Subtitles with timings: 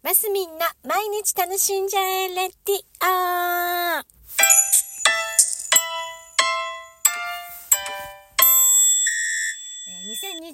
[0.00, 4.04] マスミンな毎日楽しんじゃえレディオ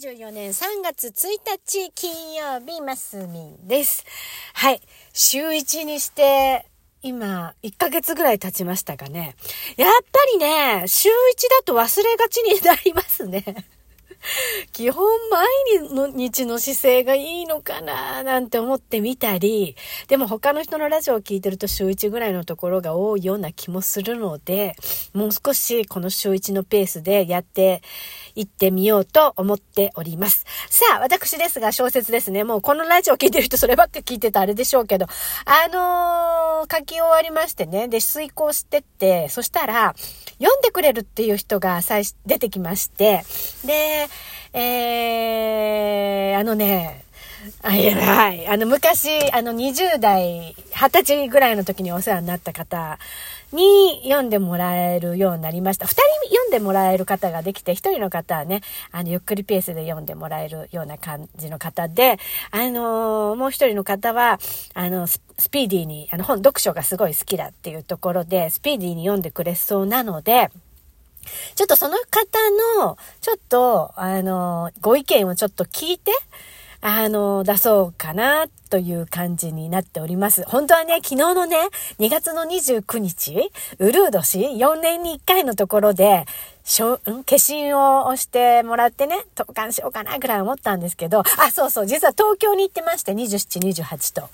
[0.01, 1.13] 2024年3月1
[1.45, 4.07] 日金曜日マスミンです。
[4.55, 4.81] はい。
[5.13, 6.65] 週1にして
[7.03, 9.37] 今、1ヶ月ぐらい経ちましたかね。
[9.77, 11.13] やっぱりね、週1
[11.51, 13.45] だと忘れがちになりますね。
[14.73, 19.77] 基本毎日の姿勢がいいのかななんて思ってみたり、
[20.09, 24.77] でも他の人のラジオを聞いてると週1ぐらいのところが多いような気もするので、
[25.13, 27.83] もう少しこの週1のペースでやって
[28.35, 30.45] いってみようと思っております。
[30.69, 32.45] さあ、私ですが小説ですね。
[32.45, 35.07] もうこのラジオ聞いてる人そればっか聞いてたあれでしょうけど、
[35.45, 39.95] あのー、書き終わりましてね、で、遂行してって、そしたら、
[40.39, 43.25] 読んでくれるっていう人が最初出てきまして、
[43.65, 44.09] で、
[44.57, 47.05] えー、あのね、
[47.63, 48.47] あ、いや、はい。
[48.47, 52.99] あの、昔、あの、20代、20歳ぐらいの時にお世話になった方
[53.53, 55.87] に読んでもらえるようになりました。
[55.87, 58.61] 2人読んでもらえる方ができて、1人の方はね、
[58.93, 62.19] あの、ゆっくりペースで読んでもらえるような感じの方で、
[62.51, 64.39] あのー、もう1人の方は、
[64.75, 65.21] あの、ス
[65.51, 70.51] ピーディーに、あの、本、読書がすごい好きだっていうところで、スピーディーに読んでくれそうなので、
[71.55, 76.13] ちょっとその方の、ちょっと、あの、ご意見をちょっと聞いて、
[76.81, 80.43] あの、出そうかな、という感じになっております。
[80.47, 81.57] 本当はね、昨日のね、
[81.99, 86.27] 2月の29日、ウルー年、4年に1回のところで、
[86.67, 86.99] しょ、ん？
[87.25, 94.31] 消印を押してもらってね、投函しようかな、ぐらい思ったんですけど、あ、そうそう、実は東京に行ってまして、27、28と。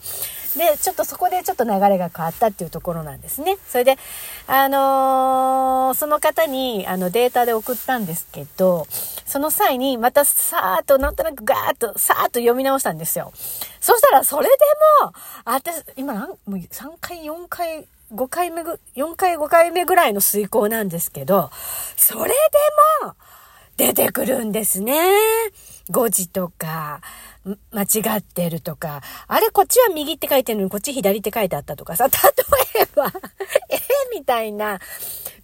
[0.56, 3.56] で、ちょっとそこでちょっと流れが変わったっていうところなんですね。
[3.66, 3.98] それで、
[4.46, 8.86] あのー、その方に、あの、データで送ったんですけど、
[9.26, 13.32] その際に、またさーっと、なんとなくガーッと、さーっと読み直したんですよ。
[13.80, 14.56] そしたら、それで
[15.02, 15.12] も、
[15.44, 21.50] 私、今、もう3回、4回、5回目ぐ、4回5回目ぐらいの遂行なんですけど、
[21.96, 22.34] それで
[23.04, 23.14] も
[23.76, 24.98] 出てくるんですね。
[25.90, 27.00] 5時とか、
[27.72, 32.12] 間違ってるとか、あれこっちは右って書いてるのにこっち左って書いてあったとかさ、例
[32.82, 33.06] えば
[33.70, 33.78] え
[34.12, 34.78] みたいな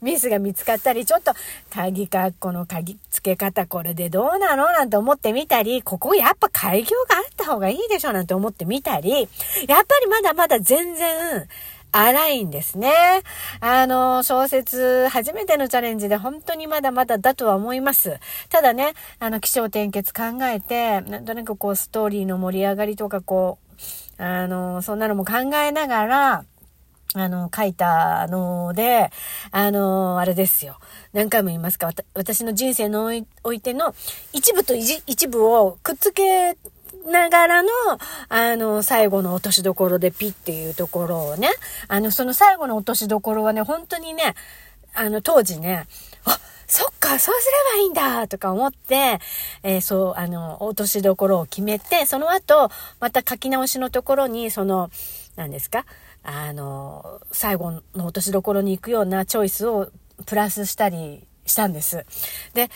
[0.02, 1.32] ミスが見つかったり、ちょっと
[1.70, 9.28] 鍵かっこの鍵付け方これでどうなのなんて思ってみたり、ここやっぱ開業があった方がいいでしょなんて思ってみたり、やっ
[9.86, 11.48] ぱりまだまだ全然、
[11.98, 12.92] 荒いんですね。
[13.60, 18.20] あの、小説、初めてのチャレンジで本当にまだまだだとは思います。
[18.50, 23.58] ただね、あの、気象転結考えて、なんとなくこう、ストーリーの盛り上がりとかこ
[24.18, 26.44] う、あの、そんなのも考えながら、
[27.14, 29.10] あの、書いたので、
[29.50, 30.78] あの、あれですよ。
[31.14, 33.10] 何回も言いますか、私の人生の
[33.42, 33.94] おいての
[34.34, 36.58] 一部と一部をくっつけ
[37.06, 37.68] ながらの、
[38.28, 41.48] あの、最後の落としどころでピっていうところをね、
[41.88, 44.34] あの、その最後の落としどころはね、本当にね、
[44.94, 45.86] あの、当時ね、
[46.24, 49.20] あ、そっか、そうすればいいんだとか思って、
[49.62, 54.90] えー、そう、あの、落としどころを決めて、その後、また書き直しのところに、その、
[55.36, 55.84] 何ですか
[56.24, 59.90] あの、最後の落としどころに行くようなチョイスを
[60.24, 62.04] プラスしたりしたんです。
[62.54, 62.70] で、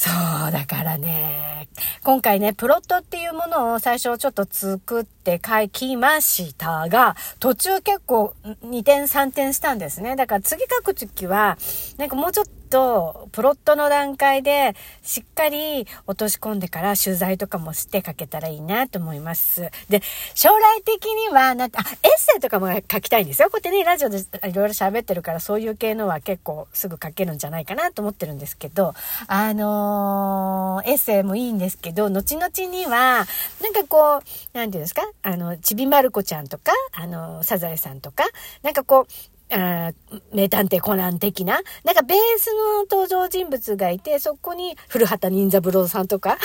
[0.00, 0.08] そ
[0.48, 1.68] う、だからね、
[2.02, 8.34] 今回ね、プロットっていうものを最初ちょっと作って書きましたが、途中結構
[8.64, 10.16] 2点3点したんですね。
[10.16, 11.58] だから次書くときは、
[11.98, 19.70] なんかもうちょっとと、プロットの段階でしっかり落とし込んでから取材とかもして書けたらいいなと思います。
[19.88, 20.00] で、
[20.34, 21.86] 将来的には、なんあ、エッ
[22.18, 23.50] セイとかも書きたいんですよ。
[23.50, 28.94] こうやってね、ラジオでいろいろ喋ってるから、そういう系のは結構すぐ書けるんじゃないかなと思ってるんですけど、
[29.26, 33.26] あのー、エッセイもいいんですけど、後々には、
[33.60, 34.22] なんかこ
[34.54, 35.02] う、なんていうんですか？
[35.22, 38.24] あの、ちびまる子ちゃんとか、あの、サザエさんとか、
[38.62, 39.12] なんかこう、
[39.52, 39.92] あ
[40.32, 46.38] 名探偵コナン的な、なんかベースの登場人物がいて、そこに古畑任三郎さんとか、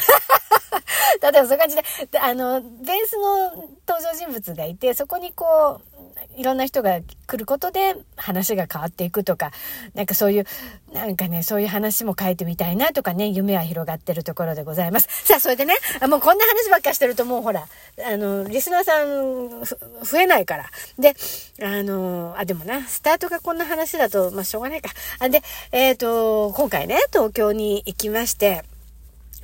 [1.22, 1.84] 例えばそういう感じで、
[2.20, 3.52] あの、ベースの
[3.88, 5.95] 登場人物がいて、そこにこう、
[6.38, 9.52] いろんな人が来ることで話が変わっていくとか、
[9.94, 10.46] なんかそういう、
[10.94, 15.08] なんかね、そういう話も書いてみたいなとかね、夢は広がってるところでございます。
[15.26, 15.76] さあ、それでね、
[16.10, 17.68] もうこんな話ばっかしてるともうほら、
[18.06, 19.64] あの、リスナーさん
[20.04, 20.70] 増えないから。
[21.00, 21.16] で、
[21.62, 24.90] あの、あ、でもな、スタートがこんな話だと、まあ、しょうがないか。
[25.20, 25.42] あで、
[25.72, 28.64] えっ、ー、と、今回ね、東京に行きまして、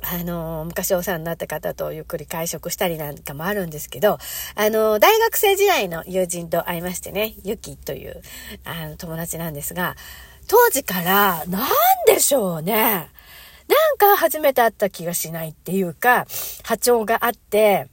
[0.02, 4.18] あの、昔お世話になった方とゆっくり会食したりなんかもあるんですけど、
[4.54, 8.20] あの、大学生時代の友人と会いましてね、ゆきという、
[8.64, 9.96] あの、友達なんですが、
[10.48, 11.68] 当時から、なん
[12.06, 13.08] でしょうね。
[13.68, 16.26] なんか初めて会った気がしないっていうか、
[16.64, 17.88] 波長があって、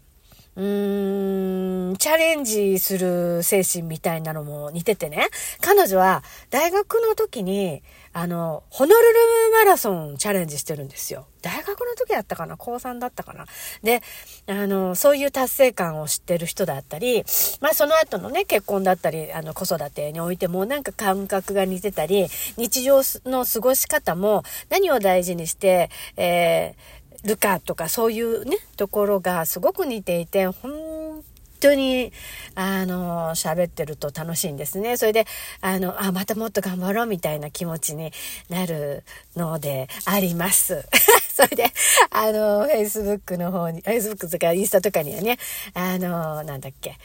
[0.60, 5.30] うーん、チャレンジする精神みたいなのも似ててね、
[5.62, 9.16] 彼女は大学の時に、あの、ホノルル
[9.54, 11.28] マラソンチャレンジしてるんですよ。
[11.42, 12.58] 大学の時だったかな？
[12.58, 13.46] 高3だったかな？
[13.84, 14.02] で、
[14.48, 17.24] あの、そういう達成感を知ってる人だったり、
[17.62, 22.28] まあその後のね、結婚だったり、あの、子育てにおいてもなんか感覚が似てたり、
[22.58, 31.24] 日常の過ごし方も何を大事にして、えー、るかとかそういうね、ところがすごく似ていて、本
[31.60, 32.12] 当に、
[32.56, 34.98] あの、喋ってると楽しいんですね。
[34.98, 35.26] それで、
[35.62, 38.12] あの、あ、またもっと頑張ろうみたいな気持ちに
[38.50, 39.04] なる
[39.36, 40.86] のであります。
[41.34, 41.72] それで、
[42.10, 45.38] あの、Facebook の方に、Facebook とかインスタとかにはね、
[45.74, 46.98] あの、なんだっけ、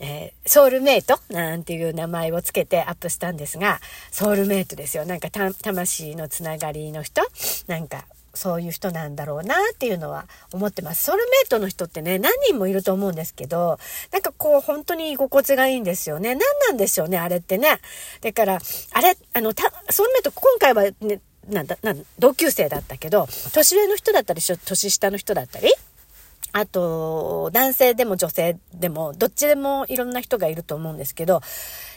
[0.00, 3.80] えー、ソウルメイトなんていう名前をつけてアップしたんですが、
[4.10, 5.04] ソウルメイトですよ。
[5.04, 7.22] なんか魂のつながりの人
[7.66, 11.04] なんか、そういう人なんだろうなっていうのは思ってます。
[11.04, 13.78] ソウルメイトの人ってね、何人もいると思うんですけど、
[14.10, 16.34] なんかこう本当に居心地がいいんですよね。
[16.34, 17.78] 何なんでしょうね、あれってね。
[18.20, 18.58] だから、
[18.92, 25.72] あれ、あの、たソウルメイト今回はね、なんだ、なん同級生だったけど、年上の人だったり、年下の人だったり、
[26.54, 31.40] あと、男性でも女性でも、どっちでもいろんな人がいると思うんですけど、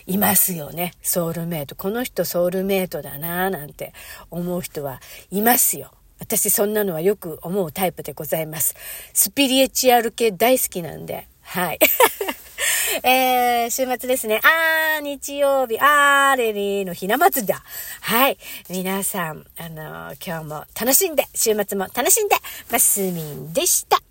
[0.06, 0.94] いますよね。
[1.02, 1.76] ソウルメイト。
[1.76, 3.94] この人ソウルメイトだなぁなんて
[4.32, 5.92] 思う人はいますよ。
[6.20, 8.76] 私そんなのはよく思うタイプでございます。
[9.14, 11.80] スピリエチュアル系大好きなんで、はい。
[13.04, 14.40] えー、週末ですね。
[14.44, 17.64] あー、日曜日、あーれりのひな祭りだ。
[18.02, 18.38] はい。
[18.70, 22.36] 皆さん、あのー、今日も楽しんで、週末も楽しんで、
[22.72, 24.05] マスミンでした。